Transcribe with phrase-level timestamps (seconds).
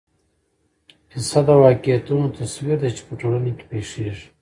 [1.11, 4.27] کیسه د واقعیتونو تصویر دی چې په ټولنه کې پېښېږي.